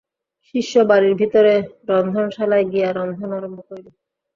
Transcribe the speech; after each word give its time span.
শিষ্য 0.45 0.73
বাড়ীর 0.89 1.13
ভিতরে 1.15 1.53
রন্ধনশালায় 1.89 2.65
গিয়া 2.71 2.89
রন্ধন 2.91 3.29
আরম্ভ 3.33 3.59
করিল। 3.69 3.87